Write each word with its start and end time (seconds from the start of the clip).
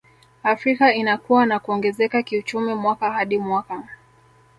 Afrika 0.43 0.93
inakua 0.93 1.45
na 1.45 1.59
kuongezeka 1.59 2.23
kiuchumi 2.23 2.73
mwaka 2.73 3.11
hadi 3.11 3.37
mwaka 3.37 3.83